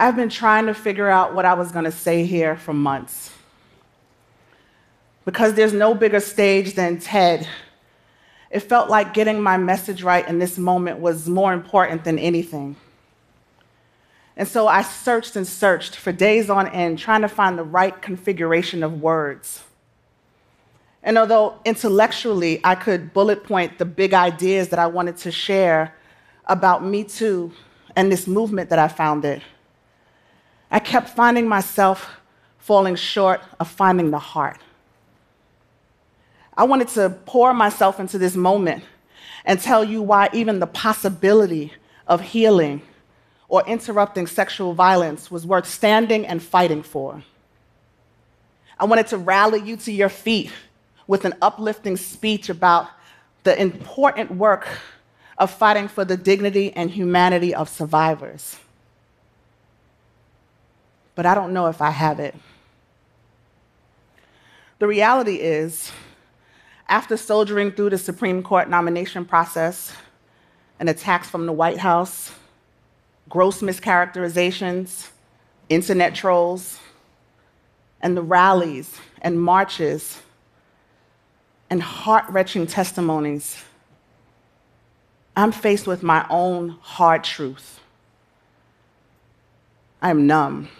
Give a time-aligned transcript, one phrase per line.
[0.00, 3.34] I've been trying to figure out what I was going to say here for months.
[5.26, 7.46] Because there's no bigger stage than TED,
[8.50, 12.76] it felt like getting my message right in this moment was more important than anything.
[14.38, 18.00] And so I searched and searched for days on end, trying to find the right
[18.00, 19.64] configuration of words.
[21.02, 25.94] And although intellectually I could bullet point the big ideas that I wanted to share
[26.46, 27.52] about Me Too
[27.94, 29.42] and this movement that I founded,
[30.70, 32.08] I kept finding myself
[32.58, 34.58] falling short of finding the heart.
[36.56, 38.84] I wanted to pour myself into this moment
[39.44, 41.72] and tell you why even the possibility
[42.06, 42.82] of healing
[43.48, 47.22] or interrupting sexual violence was worth standing and fighting for.
[48.78, 50.52] I wanted to rally you to your feet
[51.06, 52.88] with an uplifting speech about
[53.42, 54.68] the important work
[55.38, 58.56] of fighting for the dignity and humanity of survivors.
[61.20, 62.34] But I don't know if I have it.
[64.78, 65.92] The reality is,
[66.88, 69.92] after soldiering through the Supreme Court nomination process
[70.78, 72.32] and attacks from the White House,
[73.28, 75.10] gross mischaracterizations,
[75.68, 76.78] internet trolls,
[78.00, 80.22] and the rallies and marches
[81.68, 83.62] and heart wrenching testimonies,
[85.36, 87.78] I'm faced with my own hard truth.
[90.00, 90.70] I'm numb.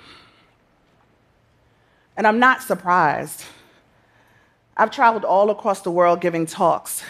[2.20, 3.46] And I'm not surprised.
[4.76, 7.02] I've traveled all across the world giving talks.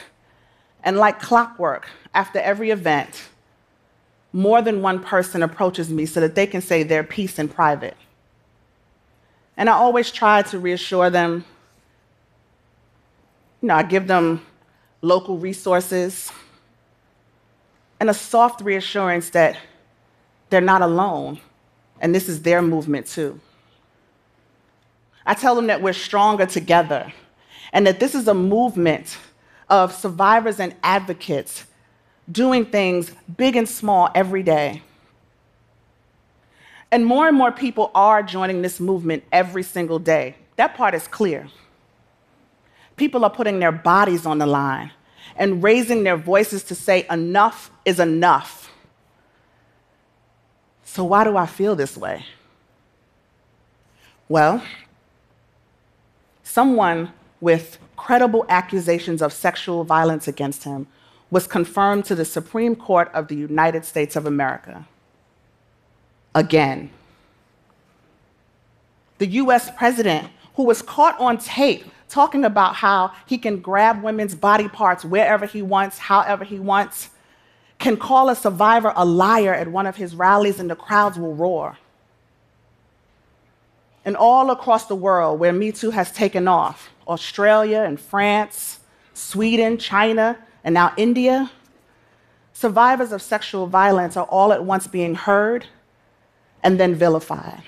[0.85, 3.25] And like clockwork, after every event,
[4.33, 7.97] more than one person approaches me so that they can say their piece in private.
[9.57, 11.45] And I always try to reassure them.
[13.63, 14.47] You know, I give them
[15.03, 16.31] local resources
[17.99, 19.57] and a soft reassurance that
[20.51, 21.41] they're not alone
[22.01, 23.41] and this is their movement too.
[25.27, 27.13] I tell them that we're stronger together
[27.73, 29.19] and that this is a movement
[29.69, 31.65] of survivors and advocates
[32.31, 34.83] doing things big and small every day.
[36.93, 40.35] And more and more people are joining this movement every single day.
[40.57, 41.49] That part is clear.
[42.97, 44.91] People are putting their bodies on the line
[45.37, 48.71] and raising their voices to say, enough is enough.
[50.85, 52.27] So, why do I feel this way?
[54.29, 54.63] Well,
[56.51, 60.87] someone with credible accusations of sexual violence against him
[61.31, 64.89] was confirmed to the Supreme Court of the United States of America.
[66.35, 66.91] Again.
[69.19, 74.35] The US president, who was caught on tape talking about how he can grab women's
[74.35, 77.11] body parts wherever he wants, however he wants,
[77.79, 81.35] can call a survivor a liar at one of his rallies and the crowds will
[81.35, 81.79] roar.
[84.05, 88.81] And all across the world where Me Too has taken off, Australia and France,
[89.13, 91.51] Sweden, China, and now India,
[92.53, 95.67] survivors of sexual violence are all at once being heard
[96.63, 97.63] and then vilified.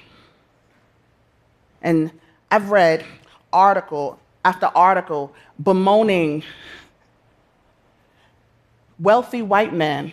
[1.83, 2.11] And
[2.51, 3.05] I've read
[3.53, 6.43] article after article bemoaning
[8.99, 10.13] wealthy white men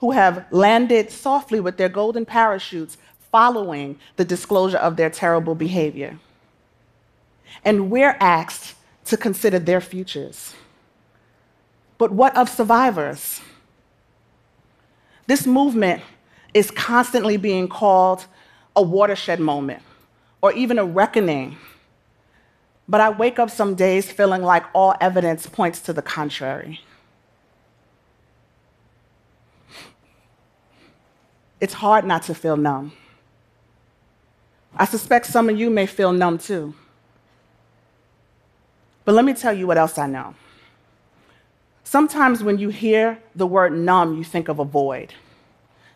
[0.00, 2.96] who have landed softly with their golden parachutes
[3.30, 6.18] following the disclosure of their terrible behavior.
[7.64, 8.74] And we're asked
[9.06, 10.54] to consider their futures.
[11.96, 13.40] But what of survivors?
[15.26, 16.02] This movement
[16.54, 18.26] is constantly being called
[18.74, 19.82] a watershed moment
[20.40, 21.56] or even a reckoning.
[22.88, 26.80] But I wake up some days feeling like all evidence points to the contrary.
[31.60, 32.92] It's hard not to feel numb.
[34.78, 36.72] I suspect some of you may feel numb too.
[39.04, 40.34] But let me tell you what else I know.
[41.82, 45.14] Sometimes when you hear the word numb, you think of a void,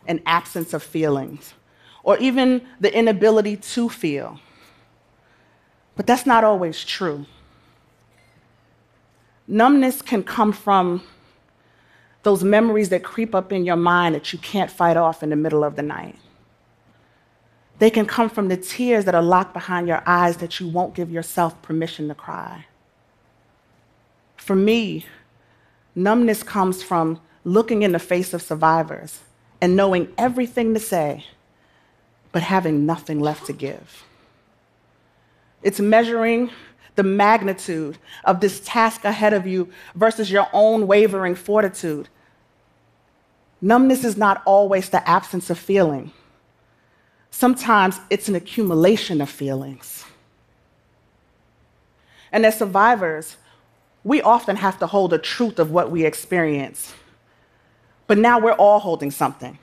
[0.06, 1.54] an absence of feelings,
[2.02, 4.40] or even the inability to feel.
[5.94, 7.26] But that's not always true.
[9.46, 11.02] Numbness can come from
[12.22, 15.36] those memories that creep up in your mind that you can't fight off in the
[15.36, 16.16] middle of the night.
[17.78, 20.94] They can come from the tears that are locked behind your eyes that you won't
[20.94, 22.66] give yourself permission to cry.
[24.36, 25.06] For me,
[25.94, 29.20] Numbness comes from looking in the face of survivors
[29.60, 31.26] and knowing everything to say,
[32.30, 34.04] but having nothing left to give.
[35.62, 36.50] It's measuring
[36.94, 42.08] the magnitude of this task ahead of you versus your own wavering fortitude.
[43.60, 46.10] Numbness is not always the absence of feeling.
[47.32, 50.04] Sometimes it's an accumulation of feelings.
[52.30, 53.38] And as survivors,
[54.04, 56.94] we often have to hold the truth of what we experience.
[58.06, 59.58] But now we're all holding something,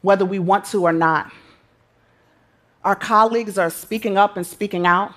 [0.00, 1.32] whether we want to or not.
[2.84, 5.12] Our colleagues are speaking up and speaking out.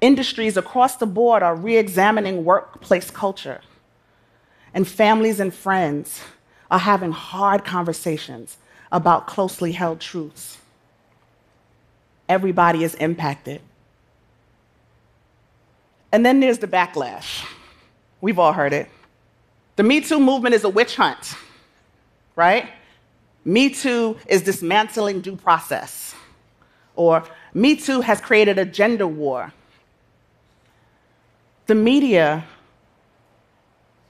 [0.00, 3.60] Industries across the board are re examining workplace culture.
[4.72, 6.22] And families and friends
[6.70, 8.56] are having hard conversations
[8.92, 10.58] about closely held truths.
[12.28, 13.60] Everybody is impacted.
[16.12, 17.44] And then there's the backlash.
[18.20, 18.88] We've all heard it.
[19.76, 21.34] The Me Too movement is a witch hunt,
[22.34, 22.70] right?
[23.44, 26.14] Me Too is dismantling due process.
[26.94, 29.52] Or Me Too has created a gender war.
[31.66, 32.44] The media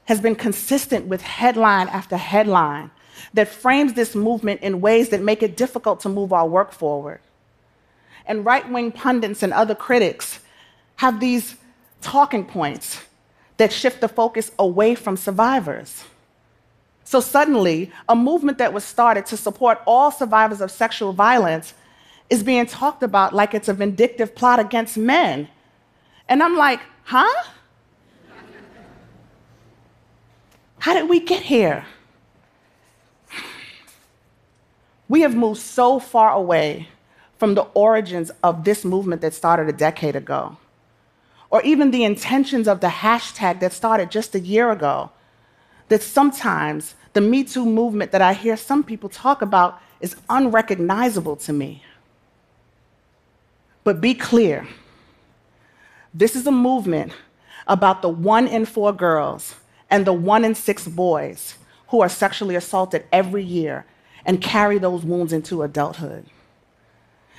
[0.04, 2.90] has been consistent with headline after headline
[3.34, 7.20] that frames this movement in ways that make it difficult to move our work forward.
[8.26, 10.40] And right wing pundits and other critics
[10.96, 11.56] have these
[12.00, 13.02] talking points
[13.56, 16.04] that shift the focus away from survivors.
[17.04, 21.72] So suddenly, a movement that was started to support all survivors of sexual violence
[22.28, 25.48] is being talked about like it's a vindictive plot against men.
[26.28, 27.44] And I'm like, huh?
[30.78, 31.84] How did we get here?
[35.08, 36.88] We have moved so far away
[37.38, 40.56] from the origins of this movement that started a decade ago,
[41.50, 45.10] or even the intentions of the hashtag that started just a year ago,
[45.88, 51.36] that sometimes the Me Too movement that I hear some people talk about is unrecognizable
[51.36, 51.82] to me.
[53.84, 54.66] But be clear
[56.12, 57.12] this is a movement
[57.68, 59.54] about the one in four girls
[59.90, 61.54] and the one in six boys
[61.88, 63.84] who are sexually assaulted every year
[64.26, 66.26] and carry those wounds into adulthood.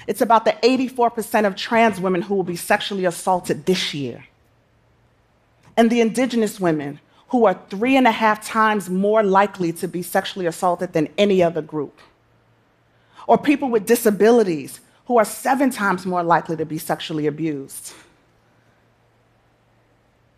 [0.08, 4.26] It's about the 84% of trans women who will be sexually assaulted this year.
[5.76, 7.00] And the indigenous women
[7.30, 11.44] who are three and a half times more likely to be sexually assaulted than any
[11.44, 12.00] other group.
[13.28, 17.94] Or people with disabilities who are seven times more likely to be sexually abused.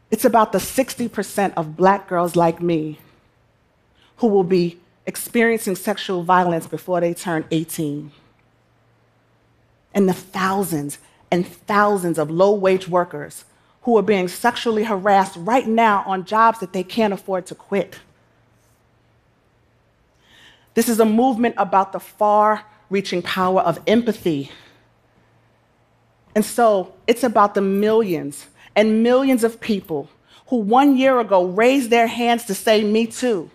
[0.09, 2.97] It's about the 60% of black girls like me
[4.17, 8.11] who will be experiencing sexual violence before they turn 18.
[9.93, 10.99] And the thousands
[11.31, 13.43] and thousands of low wage workers
[13.81, 17.97] who are being sexually harassed right now on jobs that they can't afford to quit.
[20.75, 24.51] This is a movement about the far reaching power of empathy.
[26.35, 28.45] And so it's about the millions
[28.75, 30.07] and millions of people
[30.47, 33.49] who one year ago raised their hands to say, Me too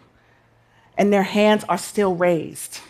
[0.97, 2.81] and their hands are still raised,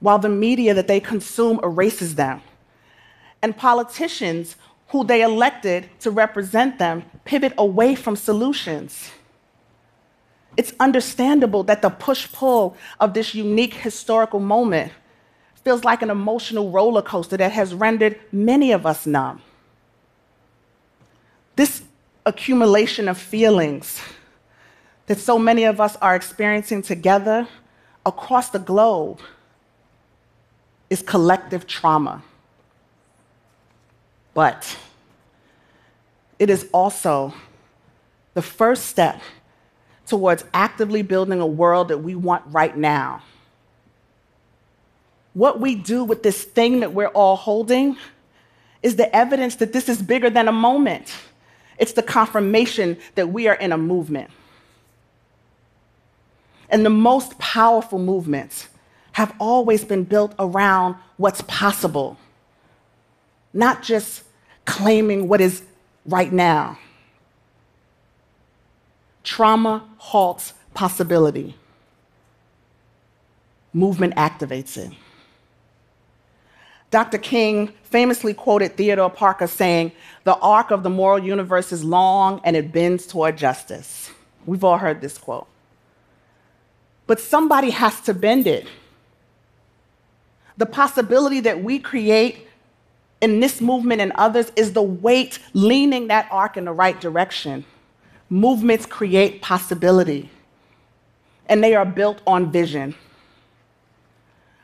[0.00, 2.42] while the media that they consume erases them.
[3.42, 4.56] And politicians
[4.88, 9.10] who they elected to represent them pivot away from solutions.
[10.56, 14.92] It's understandable that the push pull of this unique historical moment
[15.64, 19.42] feels like an emotional roller coaster that has rendered many of us numb.
[21.56, 21.82] This
[22.24, 24.00] accumulation of feelings
[25.06, 27.48] that so many of us are experiencing together
[28.04, 29.20] across the globe
[30.90, 32.22] is collective trauma.
[34.34, 34.76] But
[36.38, 37.32] it is also
[38.34, 39.20] the first step
[40.06, 43.22] towards actively building a world that we want right now.
[45.34, 47.96] What we do with this thing that we're all holding
[48.82, 51.12] is the evidence that this is bigger than a moment.
[51.78, 54.30] It's the confirmation that we are in a movement.
[56.68, 58.68] And the most powerful movements
[59.12, 62.18] have always been built around what's possible,
[63.54, 64.24] not just
[64.64, 65.62] claiming what is
[66.04, 66.78] right now.
[69.24, 71.56] Trauma halts possibility,
[73.72, 74.92] movement activates it.
[76.90, 77.18] Dr.
[77.18, 79.92] King famously quoted Theodore Parker saying,
[80.24, 84.10] The arc of the moral universe is long and it bends toward justice.
[84.44, 85.48] We've all heard this quote
[87.06, 88.66] but somebody has to bend it.
[90.56, 92.48] The possibility that we create
[93.20, 97.64] in this movement and others is the weight leaning that arc in the right direction.
[98.28, 100.30] Movements create possibility,
[101.46, 102.94] and they are built on vision.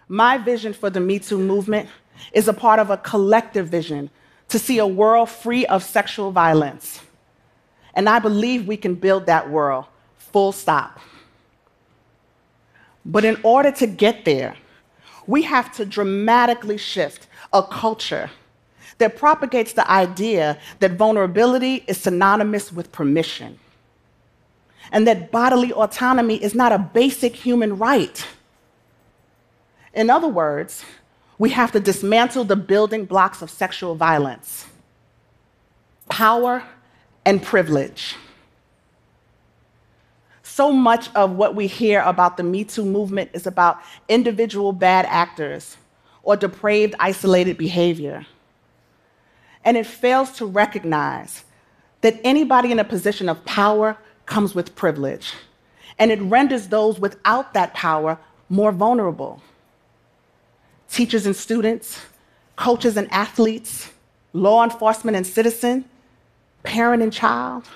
[0.08, 1.88] My vision for the Me Too movement
[2.32, 4.10] is a part of a collective vision
[4.48, 7.00] to see a world free of sexual violence.
[7.94, 9.86] And I believe we can build that world,
[10.18, 11.00] full stop.
[13.04, 14.56] But in order to get there,
[15.26, 18.30] we have to dramatically shift a culture
[18.98, 23.58] that propagates the idea that vulnerability is synonymous with permission
[24.92, 28.26] and that bodily autonomy is not a basic human right.
[29.94, 30.84] In other words,
[31.38, 34.66] we have to dismantle the building blocks of sexual violence
[36.08, 36.62] power
[37.24, 38.16] and privilege.
[40.54, 45.06] So much of what we hear about the Me Too movement is about individual bad
[45.08, 45.78] actors
[46.22, 48.26] or depraved, isolated behavior.
[49.64, 51.44] And it fails to recognize
[52.02, 55.32] that anybody in a position of power comes with privilege,
[55.98, 58.18] and it renders those without that power
[58.50, 59.40] more vulnerable.
[60.90, 61.98] Teachers and students,
[62.56, 63.90] coaches and athletes,
[64.34, 65.86] law enforcement and citizen,
[66.62, 67.66] parent and child.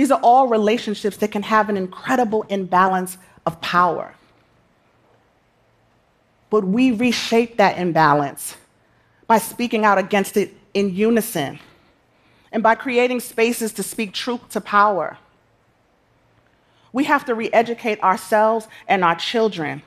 [0.00, 4.14] These are all relationships that can have an incredible imbalance of power.
[6.48, 8.56] But we reshape that imbalance
[9.26, 11.58] by speaking out against it in unison
[12.50, 15.18] and by creating spaces to speak truth to power.
[16.94, 19.82] We have to re educate ourselves and our children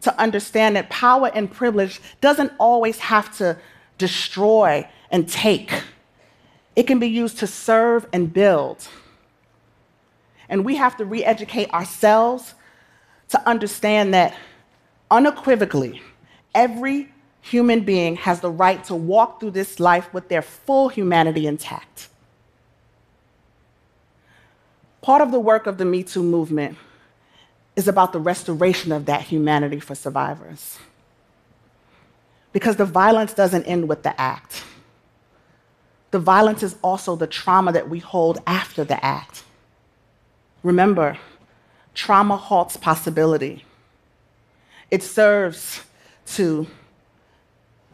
[0.00, 3.56] to understand that power and privilege doesn't always have to
[3.96, 5.70] destroy and take,
[6.74, 8.88] it can be used to serve and build.
[10.48, 12.54] And we have to re educate ourselves
[13.28, 14.34] to understand that
[15.10, 16.02] unequivocally,
[16.54, 21.46] every human being has the right to walk through this life with their full humanity
[21.46, 22.08] intact.
[25.00, 26.76] Part of the work of the Me Too movement
[27.76, 30.78] is about the restoration of that humanity for survivors.
[32.52, 34.64] Because the violence doesn't end with the act.
[36.10, 39.44] The violence is also the trauma that we hold after the act.
[40.62, 41.18] Remember,
[41.94, 43.64] trauma halts possibility.
[44.90, 45.82] It serves
[46.34, 46.66] to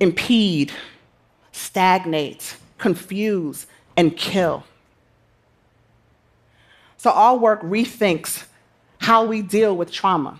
[0.01, 0.73] impede,
[1.53, 3.67] stagnate, confuse,
[3.97, 4.65] and kill.
[6.97, 8.45] So our work rethinks
[8.99, 10.39] how we deal with trauma.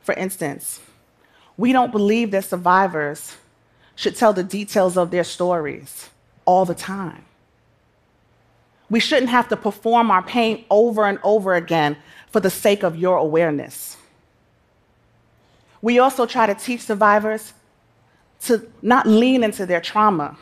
[0.00, 0.80] For instance,
[1.56, 3.36] we don't believe that survivors
[3.94, 6.10] should tell the details of their stories
[6.44, 7.24] all the time.
[8.92, 11.96] We shouldn't have to perform our pain over and over again
[12.30, 13.96] for the sake of your awareness.
[15.80, 17.54] We also try to teach survivors
[18.42, 20.36] to not lean into their trauma,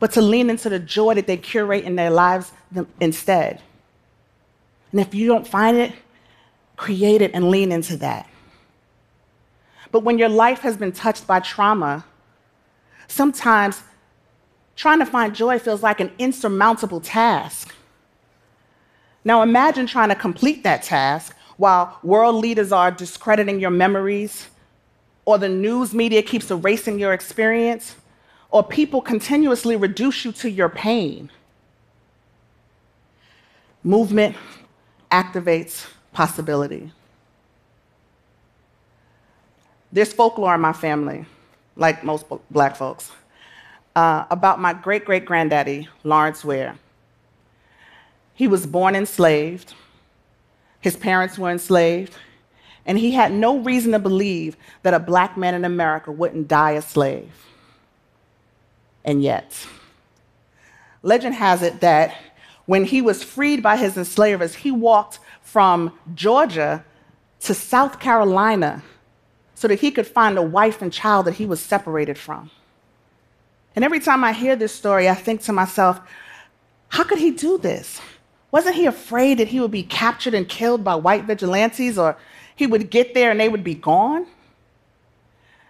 [0.00, 2.52] but to lean into the joy that they curate in their lives
[3.00, 3.62] instead.
[4.90, 5.94] And if you don't find it,
[6.76, 8.28] create it and lean into that.
[9.90, 12.04] But when your life has been touched by trauma,
[13.08, 13.82] sometimes
[14.82, 17.72] trying to find joy feels like an insurmountable task.
[19.22, 24.48] Now imagine trying to complete that task while world leaders are discrediting your memories,
[25.24, 27.94] or the news media keeps erasing your experience,
[28.50, 31.30] or people continuously reduce you to your pain.
[33.84, 34.34] Movement
[35.12, 36.90] activates possibility.
[39.92, 41.24] There's folklore in my family,
[41.76, 43.12] like most black folks,
[43.94, 46.76] uh, about my great great granddaddy, Lawrence Ware.
[48.34, 49.74] He was born enslaved,
[50.80, 52.16] his parents were enslaved,
[52.86, 56.72] and he had no reason to believe that a black man in America wouldn't die
[56.72, 57.30] a slave.
[59.04, 59.66] And yet,
[61.02, 62.16] legend has it that
[62.66, 66.84] when he was freed by his enslavers, he walked from Georgia
[67.40, 68.82] to South Carolina
[69.54, 72.50] so that he could find a wife and child that he was separated from.
[73.74, 76.00] And every time I hear this story, I think to myself,
[76.88, 78.00] how could he do this?
[78.50, 82.16] Wasn't he afraid that he would be captured and killed by white vigilantes or
[82.54, 84.26] he would get there and they would be gone?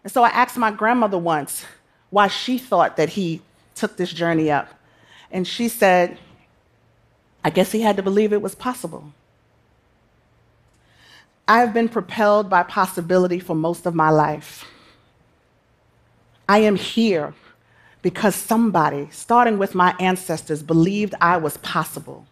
[0.03, 1.65] And so I asked my grandmother once
[2.11, 3.41] why she thought that he
[3.77, 4.69] took this journey up.
[5.31, 6.19] And she said,
[7.45, 9.13] I guess he had to believe it was possible.
[11.47, 14.65] I have been propelled by possibility for most of my life.
[16.49, 17.35] I am here
[18.03, 22.27] because somebody, starting with my ancestors, believed I was possible.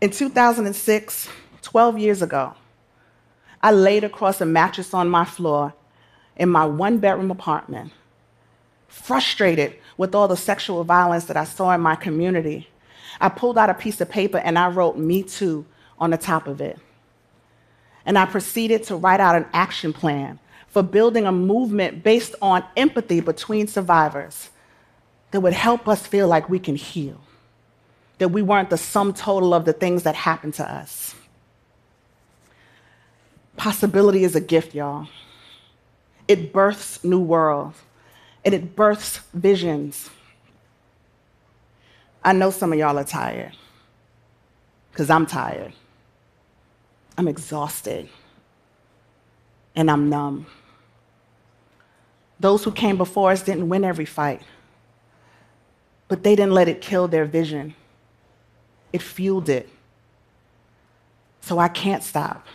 [0.00, 1.28] In 2006,
[1.62, 2.54] 12 years ago,
[3.62, 5.72] I laid across a mattress on my floor
[6.36, 7.92] in my one bedroom apartment,
[8.88, 12.68] frustrated with all the sexual violence that I saw in my community.
[13.20, 15.64] I pulled out a piece of paper and I wrote, Me Too,
[15.98, 16.78] on the top of it.
[18.04, 20.40] And I proceeded to write out an action plan
[20.72, 24.48] for building a movement based on empathy between survivors
[25.30, 27.20] that would help us feel like we can heal,
[28.16, 31.14] that we weren't the sum total of the things that happened to us.
[33.58, 35.08] Possibility is a gift, y'all.
[36.26, 37.78] It births new worlds
[38.42, 40.08] and it births visions.
[42.24, 43.52] I know some of y'all are tired
[44.90, 45.74] because I'm tired.
[47.18, 48.08] I'm exhausted
[49.76, 50.46] and I'm numb.
[52.42, 54.42] Those who came before us didn't win every fight,
[56.08, 57.76] but they didn't let it kill their vision.
[58.92, 59.68] It fueled it.
[61.40, 62.48] So I can't stop.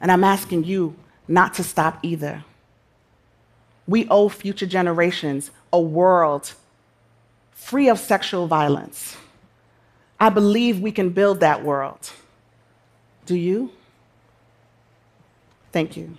[0.00, 0.96] And I'm asking you
[1.28, 2.44] not to stop either.
[3.86, 6.52] We owe future generations a world
[7.52, 9.16] free of sexual violence.
[10.18, 12.10] I believe we can build that world.
[13.26, 13.70] Do you?
[15.70, 16.18] Thank you.